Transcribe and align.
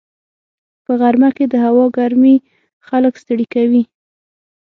په 0.85 0.91
غرمه 0.99 1.29
کې 1.37 1.45
د 1.49 1.55
هوا 1.65 1.85
ګرمي 1.97 2.35
خلک 2.87 3.13
ستړي 3.23 3.45
کوي 3.53 3.83